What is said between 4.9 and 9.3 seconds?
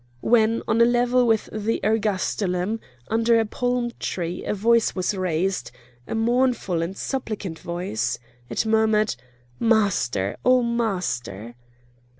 was raised, a mournful and supplicant voice. It murmured: